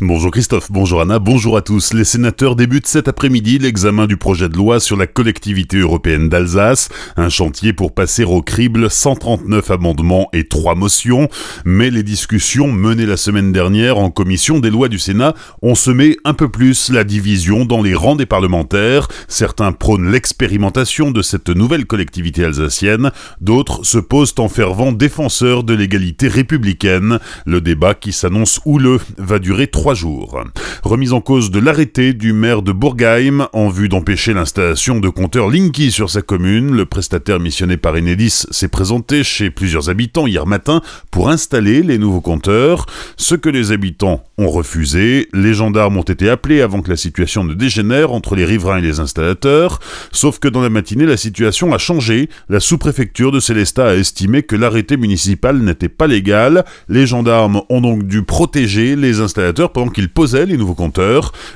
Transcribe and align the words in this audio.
Bonjour 0.00 0.30
Christophe, 0.30 0.70
bonjour 0.70 1.00
Anna, 1.00 1.18
bonjour 1.18 1.56
à 1.56 1.60
tous. 1.60 1.92
Les 1.92 2.04
sénateurs 2.04 2.54
débutent 2.54 2.86
cet 2.86 3.08
après-midi 3.08 3.58
l'examen 3.58 4.06
du 4.06 4.16
projet 4.16 4.48
de 4.48 4.56
loi 4.56 4.78
sur 4.78 4.96
la 4.96 5.08
collectivité 5.08 5.78
européenne 5.78 6.28
d'Alsace, 6.28 6.88
un 7.16 7.28
chantier 7.28 7.72
pour 7.72 7.92
passer 7.92 8.22
au 8.22 8.40
crible 8.40 8.92
139 8.92 9.72
amendements 9.72 10.28
et 10.32 10.46
3 10.46 10.76
motions, 10.76 11.28
mais 11.64 11.90
les 11.90 12.04
discussions 12.04 12.70
menées 12.70 13.06
la 13.06 13.16
semaine 13.16 13.50
dernière 13.50 13.98
en 13.98 14.10
commission 14.10 14.60
des 14.60 14.70
lois 14.70 14.86
du 14.86 15.00
Sénat 15.00 15.34
ont 15.62 15.74
semé 15.74 16.16
un 16.24 16.32
peu 16.32 16.48
plus 16.48 16.90
la 16.90 17.02
division 17.02 17.64
dans 17.64 17.82
les 17.82 17.96
rangs 17.96 18.14
des 18.14 18.24
parlementaires. 18.24 19.08
Certains 19.26 19.72
prônent 19.72 20.12
l'expérimentation 20.12 21.10
de 21.10 21.22
cette 21.22 21.48
nouvelle 21.48 21.86
collectivité 21.86 22.44
alsacienne, 22.44 23.10
d'autres 23.40 23.84
se 23.84 23.98
posent 23.98 24.36
en 24.38 24.48
fervent 24.48 24.92
défenseurs 24.92 25.64
de 25.64 25.74
l'égalité 25.74 26.28
républicaine. 26.28 27.18
Le 27.46 27.60
débat 27.60 27.94
qui 27.94 28.12
s'annonce 28.12 28.60
houleux 28.64 29.00
va 29.16 29.40
durer 29.40 29.66
trois 29.88 29.94
jours. 29.94 30.44
Remise 30.88 31.12
en 31.12 31.20
cause 31.20 31.50
de 31.50 31.58
l'arrêté 31.58 32.14
du 32.14 32.32
maire 32.32 32.62
de 32.62 32.72
Bourgheim 32.72 33.46
en 33.52 33.68
vue 33.68 33.90
d'empêcher 33.90 34.32
l'installation 34.32 35.00
de 35.00 35.10
compteurs 35.10 35.50
Linky 35.50 35.90
sur 35.90 36.08
sa 36.08 36.22
commune, 36.22 36.74
le 36.74 36.86
prestataire 36.86 37.40
missionné 37.40 37.76
par 37.76 37.94
Enedis 37.94 38.46
s'est 38.50 38.68
présenté 38.68 39.22
chez 39.22 39.50
plusieurs 39.50 39.90
habitants 39.90 40.26
hier 40.26 40.46
matin 40.46 40.80
pour 41.10 41.28
installer 41.28 41.82
les 41.82 41.98
nouveaux 41.98 42.22
compteurs, 42.22 42.86
ce 43.18 43.34
que 43.34 43.50
les 43.50 43.70
habitants 43.70 44.24
ont 44.38 44.48
refusé. 44.48 45.28
Les 45.34 45.52
gendarmes 45.52 45.98
ont 45.98 46.02
été 46.02 46.30
appelés 46.30 46.62
avant 46.62 46.80
que 46.80 46.88
la 46.88 46.96
situation 46.96 47.44
ne 47.44 47.52
dégénère 47.52 48.10
entre 48.10 48.34
les 48.34 48.46
riverains 48.46 48.78
et 48.78 48.82
les 48.82 48.98
installateurs, 48.98 49.80
sauf 50.10 50.38
que 50.38 50.48
dans 50.48 50.62
la 50.62 50.70
matinée 50.70 51.04
la 51.04 51.18
situation 51.18 51.74
a 51.74 51.78
changé. 51.78 52.30
La 52.48 52.60
sous-préfecture 52.60 53.30
de 53.30 53.40
Célestat 53.40 53.90
a 53.90 53.94
estimé 53.94 54.42
que 54.42 54.56
l'arrêté 54.56 54.96
municipal 54.96 55.58
n'était 55.58 55.90
pas 55.90 56.06
légal. 56.06 56.64
Les 56.88 57.06
gendarmes 57.06 57.60
ont 57.68 57.82
donc 57.82 58.04
dû 58.04 58.22
protéger 58.22 58.96
les 58.96 59.20
installateurs 59.20 59.72
pendant 59.72 59.90
qu'ils 59.90 60.08
posaient 60.08 60.46
les 60.46 60.56
nouveaux 60.56 60.77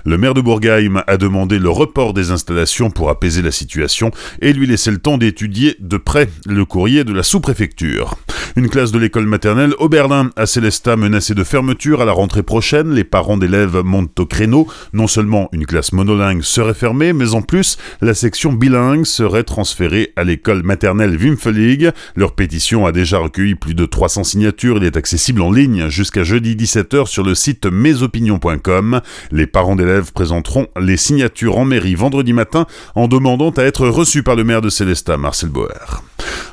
Le 0.05 0.19
maire 0.19 0.35
de 0.35 0.41
Bourgheim 0.41 1.05
a 1.07 1.17
demandé 1.17 1.59
le 1.59 1.71
report 1.71 2.13
des 2.13 2.31
installations 2.33 2.91
pour 2.91 3.09
apaiser 3.09 3.41
la 3.41 3.53
situation 3.53 4.11
et 4.41 4.53
lui 4.53 4.67
laisser 4.67 4.91
le 4.91 4.99
temps 4.99 5.17
d'étudier 5.17 5.77
de 5.79 5.97
près 5.97 6.29
le 6.45 6.65
courrier 6.65 7.05
de 7.05 7.13
la 7.13 7.23
sous-préfecture. 7.23 8.17
Une 8.55 8.69
classe 8.69 8.93
de 8.93 8.99
l'école 8.99 9.25
maternelle 9.25 9.75
Oberlin 9.79 10.31
à 10.37 10.45
Célestat 10.45 10.97
menacée 10.97 11.35
de 11.35 11.43
fermeture 11.43 12.03
à 12.03 12.05
la 12.05 12.13
rentrée 12.13 12.43
prochaine. 12.43 12.93
Les 12.93 13.05
parents 13.05 13.39
d'élèves 13.39 13.79
montent 13.83 14.21
au 14.21 14.27
créneau. 14.27 14.69
Non 14.93 15.07
seulement 15.07 15.49
une 15.53 15.65
classe 15.65 15.93
monolingue 15.93 16.43
serait 16.43 16.75
fermée, 16.75 17.15
mais 17.15 17.33
en 17.33 17.41
plus, 17.41 17.79
la 18.03 18.13
section 18.13 18.53
bilingue 18.53 19.07
serait 19.07 19.45
transférée 19.45 20.13
à 20.17 20.25
l'école 20.25 20.63
maternelle 20.63 21.17
Wimfelig. 21.17 21.93
Leur 22.15 22.35
pétition 22.35 22.85
a 22.85 22.93
déjà 22.93 23.19
recueilli 23.19 23.55
plus 23.55 23.75
de 23.75 23.87
300 23.87 24.25
signatures. 24.25 24.77
Il 24.77 24.85
est 24.85 24.99
accessible 24.99 25.41
en 25.41 25.51
ligne 25.51 25.89
jusqu'à 25.89 26.23
jeudi 26.23 26.55
17h 26.55 27.07
sur 27.07 27.25
le 27.25 27.35
site 27.35 27.65
Maison 27.65 28.03
opinion.com. 28.03 29.01
Les 29.31 29.47
parents 29.47 29.77
d'élèves 29.77 30.13
présenteront 30.13 30.67
les 30.79 30.97
signatures 30.97 31.57
en 31.57 31.65
mairie 31.65 31.95
vendredi 31.95 32.33
matin 32.33 32.67
en 32.95 33.09
demandant 33.09 33.51
à 33.51 33.63
être 33.63 33.87
reçus 33.89 34.23
par 34.23 34.37
le 34.37 34.45
maire 34.45 34.61
de 34.61 34.69
Célestat, 34.69 35.17
Marcel 35.17 35.49
Boer. 35.49 36.03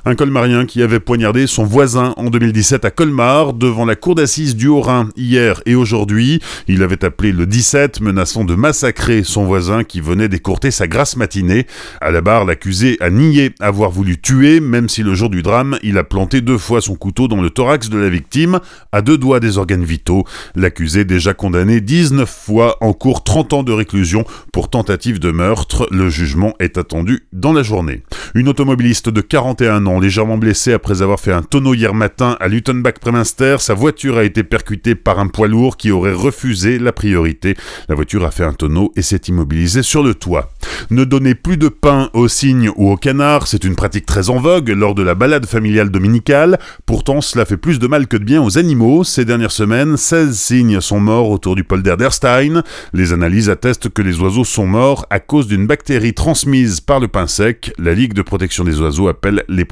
Un 0.06 0.16
colmarien 0.16 0.66
qui 0.66 0.82
avait 0.82 1.02
poignardé 1.02 1.46
son 1.46 1.66
voisin 1.66 2.14
en 2.16 2.30
2017 2.30 2.86
à 2.86 2.92
Colmar 2.92 3.54
devant 3.54 3.86
la 3.86 3.96
cour 3.96 4.16
d'assises 4.16 4.56
du 4.56 4.68
Haut-Rhin 4.68 5.10
hier 5.18 5.62
et 5.66 5.76
aujourd'hui. 5.76 6.42
Il 6.68 6.84
avait 6.84 7.04
appelé 7.04 7.34
le 7.34 7.46
17 7.46 8.00
menaçant 8.00 8.46
de 8.46 8.56
massacrer 8.56 9.24
son 9.24 9.44
voisin 9.44 9.84
qui 9.84 10.00
venait 10.00 10.30
d'écourter 10.30 10.72
sa 10.72 10.88
grasse 10.88 11.18
matinée. 11.18 11.68
À 12.00 12.12
la 12.12 12.22
barre, 12.22 12.46
l'accusé 12.46 12.98
a 13.02 13.10
nié 13.10 13.52
avoir 13.60 13.92
voulu 13.92 14.20
tuer, 14.22 14.62
même 14.62 14.88
si 14.88 15.04
le 15.04 15.16
jour 15.16 15.30
du 15.30 15.42
drame, 15.42 15.78
il 15.84 15.98
a 15.98 16.04
planté 16.06 16.40
deux 16.40 16.58
fois 16.58 16.80
son 16.80 16.96
couteau 16.96 17.28
dans 17.28 17.42
le 17.42 17.50
thorax 17.50 17.90
de 17.90 17.98
la 17.98 18.10
victime, 18.10 18.60
à 18.94 19.02
deux 19.02 19.18
doigts 19.18 19.42
des 19.42 19.58
organes 19.58 19.84
vitaux. 19.84 20.24
L'accusé, 20.56 21.04
déjà 21.04 21.34
condamné 21.34 21.82
19 21.82 22.30
fois, 22.30 22.78
en 22.80 22.94
cours 22.94 23.24
30 23.24 23.54
ans 23.54 23.64
de 23.64 23.74
réclusion 23.74 24.24
pour 24.54 24.70
tentative 24.70 25.20
de 25.20 25.32
meurtre. 25.32 25.88
Le 25.92 26.10
jugement 26.10 26.54
est 26.60 26.78
attendu 26.78 27.28
dans 27.34 27.54
la 27.54 27.64
journée. 27.64 28.04
Une 28.34 28.48
automobiliste 28.48 29.10
de 29.10 29.22
41 29.22 29.86
ans, 29.88 29.89
légèrement 29.98 30.38
blessée 30.38 30.74
après 30.74 31.02
avoir 31.02 31.20
fait 31.20 31.32
un 31.32 31.42
tonneau 31.42 31.74
hier 31.74 31.96
matin 31.96 32.38
à 32.40 32.48
Lutenbach-Preminster, 32.48 33.56
sa 33.60 33.74
voiture 33.74 34.18
a 34.18 34.24
été 34.24 34.44
percutée 34.44 34.94
par 34.94 35.20
un 35.20 35.28
poids 35.28 35.48
lourd 35.48 35.78
qui 35.78 35.90
aurait 35.90 36.14
refusé 36.14 36.78
la 36.78 36.92
priorité. 36.92 37.56
La 37.88 37.96
voiture 37.96 38.26
a 38.26 38.32
fait 38.32 38.44
un 38.44 38.54
tonneau 38.54 38.92
et 38.96 39.02
s'est 39.02 39.22
immobilisée 39.28 39.82
sur 39.82 40.04
le 40.04 40.14
toit. 40.14 40.52
Ne 40.92 41.06
donner 41.06 41.34
plus 41.34 41.58
de 41.58 41.70
pain 41.70 42.10
aux 42.14 42.28
cygnes 42.28 42.70
ou 42.76 42.92
aux 42.92 42.98
canards, 42.98 43.48
c'est 43.48 43.64
une 43.64 43.76
pratique 43.76 44.06
très 44.06 44.30
en 44.30 44.38
vogue 44.38 44.70
lors 44.70 44.94
de 44.94 45.02
la 45.02 45.16
balade 45.16 45.46
familiale 45.46 45.90
dominicale. 45.90 46.60
Pourtant, 46.86 47.22
cela 47.22 47.46
fait 47.46 47.58
plus 47.58 47.80
de 47.80 47.88
mal 47.88 48.08
que 48.08 48.18
de 48.18 48.24
bien 48.24 48.44
aux 48.44 48.58
animaux. 48.58 49.04
Ces 49.04 49.26
dernières 49.26 49.52
semaines, 49.52 49.98
16 49.98 50.38
cygnes 50.38 50.82
sont 50.82 51.00
morts 51.00 51.30
autour 51.30 51.56
du 51.56 51.64
polder 51.64 51.96
d'Erstein. 51.98 52.64
Les 52.94 53.14
analyses 53.14 53.50
attestent 53.50 53.90
que 53.90 54.02
les 54.02 54.20
oiseaux 54.20 54.44
sont 54.44 54.68
morts 54.68 55.06
à 55.10 55.20
cause 55.20 55.48
d'une 55.48 55.68
bactérie 55.68 56.14
transmise 56.14 56.82
par 56.82 57.00
le 57.00 57.08
pain 57.08 57.28
sec. 57.28 57.74
La 57.80 57.94
Ligue 57.94 58.14
de 58.14 58.22
protection 58.22 58.64
des 58.64 58.82
oiseaux 58.82 59.08
appelle 59.08 59.44
les 59.48 59.66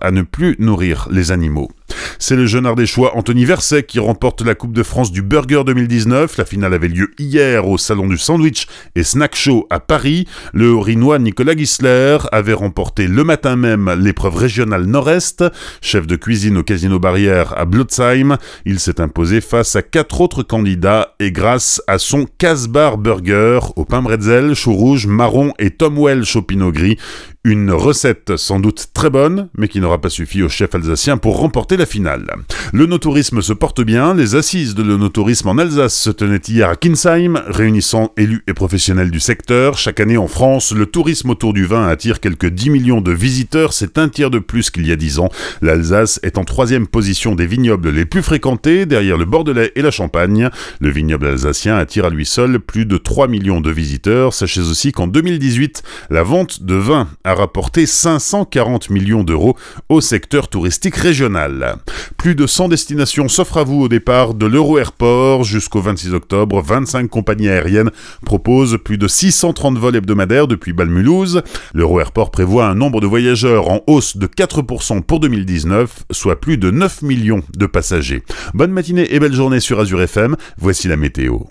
à 0.00 0.10
ne 0.10 0.22
plus 0.22 0.56
nourrir 0.58 1.08
les 1.10 1.32
animaux. 1.32 1.70
C'est 2.18 2.36
le 2.36 2.46
jeune 2.46 2.66
ardéchois 2.66 3.16
Anthony 3.16 3.44
Verset 3.44 3.84
qui 3.84 3.98
remporte 4.00 4.42
la 4.42 4.54
Coupe 4.54 4.72
de 4.72 4.82
France 4.82 5.12
du 5.12 5.22
Burger 5.22 5.62
2019. 5.64 6.36
La 6.36 6.44
finale 6.44 6.74
avait 6.74 6.88
lieu 6.88 7.12
hier 7.18 7.66
au 7.66 7.78
Salon 7.78 8.08
du 8.08 8.18
Sandwich 8.18 8.66
et 8.96 9.04
Snack 9.04 9.34
Show 9.36 9.66
à 9.70 9.80
Paris. 9.80 10.26
Le 10.52 10.76
rinois 10.76 11.18
Nicolas 11.18 11.56
Gisler 11.56 12.18
avait 12.32 12.52
remporté 12.52 13.06
le 13.06 13.24
matin 13.24 13.56
même 13.56 13.90
l'épreuve 13.98 14.36
régionale 14.36 14.84
Nord-Est. 14.84 15.44
Chef 15.80 16.06
de 16.06 16.16
cuisine 16.16 16.58
au 16.58 16.62
Casino 16.62 16.98
Barrière 16.98 17.56
à 17.56 17.64
Blotzheim, 17.64 18.36
il 18.66 18.80
s'est 18.80 19.00
imposé 19.00 19.40
face 19.40 19.76
à 19.76 19.82
quatre 19.82 20.20
autres 20.20 20.42
candidats 20.42 21.14
et 21.20 21.32
grâce 21.32 21.80
à 21.86 21.98
son 21.98 22.26
Casbar 22.38 22.98
Burger 22.98 23.60
au 23.76 23.84
pain 23.84 24.02
bretzel, 24.02 24.54
chou 24.54 24.74
rouge, 24.74 25.06
marron 25.06 25.52
et 25.58 25.70
Tom 25.70 25.96
Welsh 25.98 26.36
au 26.36 26.42
pinot 26.42 26.72
gris. 26.72 26.98
Une 27.44 27.70
recette 27.70 28.36
sans 28.36 28.60
doute 28.60 28.88
très 28.92 29.08
bonne, 29.08 29.48
mais 29.56 29.68
qui 29.68 29.80
n'aura 29.80 30.02
pas 30.02 30.10
suffi 30.10 30.42
au 30.42 30.50
chef 30.50 30.74
alsacien 30.74 31.16
pour 31.16 31.38
remporter 31.38 31.77
la 31.78 31.86
finale. 31.86 32.26
Le 32.72 32.86
notourisme 32.86 33.40
se 33.40 33.52
porte 33.52 33.80
bien, 33.80 34.14
les 34.14 34.34
assises 34.34 34.74
de 34.74 34.82
le 34.82 34.96
notourisme 34.96 35.48
en 35.48 35.58
Alsace 35.58 35.94
se 35.94 36.10
tenaient 36.10 36.40
hier 36.46 36.68
à 36.68 36.76
Kinsheim, 36.76 37.42
réunissant 37.46 38.12
élus 38.16 38.42
et 38.46 38.52
professionnels 38.52 39.10
du 39.10 39.20
secteur. 39.20 39.78
Chaque 39.78 40.00
année 40.00 40.18
en 40.18 40.28
France, 40.28 40.72
le 40.72 40.86
tourisme 40.86 41.30
autour 41.30 41.52
du 41.52 41.64
vin 41.64 41.86
attire 41.88 42.20
quelques 42.20 42.50
10 42.50 42.70
millions 42.70 43.00
de 43.00 43.12
visiteurs, 43.12 43.72
c'est 43.72 43.96
un 43.96 44.08
tiers 44.08 44.30
de 44.30 44.38
plus 44.38 44.70
qu'il 44.70 44.86
y 44.86 44.92
a 44.92 44.96
10 44.96 45.20
ans. 45.20 45.30
L'Alsace 45.62 46.20
est 46.22 46.36
en 46.36 46.44
troisième 46.44 46.86
position 46.86 47.34
des 47.34 47.46
vignobles 47.46 47.90
les 47.90 48.04
plus 48.04 48.22
fréquentés, 48.22 48.84
derrière 48.84 49.16
le 49.16 49.24
Bordelais 49.24 49.72
et 49.76 49.82
la 49.82 49.90
Champagne. 49.90 50.50
Le 50.80 50.90
vignoble 50.90 51.26
alsacien 51.26 51.76
attire 51.76 52.06
à 52.06 52.10
lui 52.10 52.26
seul 52.26 52.58
plus 52.58 52.86
de 52.86 52.98
3 52.98 53.28
millions 53.28 53.60
de 53.60 53.70
visiteurs. 53.70 54.34
Sachez 54.34 54.62
aussi 54.62 54.92
qu'en 54.92 55.06
2018, 55.06 55.82
la 56.10 56.22
vente 56.22 56.62
de 56.64 56.74
vin 56.74 57.08
a 57.24 57.34
rapporté 57.34 57.86
540 57.86 58.90
millions 58.90 59.22
d'euros 59.22 59.56
au 59.88 60.00
secteur 60.00 60.48
touristique 60.48 60.96
régional. 60.96 61.67
Plus 62.16 62.34
de 62.34 62.46
100 62.46 62.68
destinations 62.68 63.28
s'offrent 63.28 63.58
à 63.58 63.64
vous 63.64 63.82
au 63.82 63.88
départ 63.88 64.34
de 64.34 64.46
l'Euro 64.46 64.78
Airport 64.78 65.44
jusqu'au 65.44 65.80
26 65.80 66.14
octobre. 66.14 66.62
25 66.62 67.08
compagnies 67.08 67.48
aériennes 67.48 67.90
proposent 68.24 68.78
plus 68.82 68.98
de 68.98 69.08
630 69.08 69.78
vols 69.78 69.96
hebdomadaires 69.96 70.46
depuis 70.46 70.72
Balmulhouse. 70.72 71.42
L'Euro 71.74 72.00
Airport 72.00 72.30
prévoit 72.30 72.66
un 72.66 72.74
nombre 72.74 73.00
de 73.00 73.06
voyageurs 73.06 73.70
en 73.70 73.82
hausse 73.86 74.16
de 74.16 74.26
4% 74.26 75.02
pour 75.02 75.20
2019, 75.20 76.04
soit 76.10 76.40
plus 76.40 76.58
de 76.58 76.70
9 76.70 77.02
millions 77.02 77.42
de 77.56 77.66
passagers. 77.66 78.22
Bonne 78.54 78.72
matinée 78.72 79.14
et 79.14 79.20
belle 79.20 79.34
journée 79.34 79.60
sur 79.60 79.80
Azure 79.80 80.02
FM. 80.02 80.36
Voici 80.58 80.88
la 80.88 80.96
météo. 80.96 81.48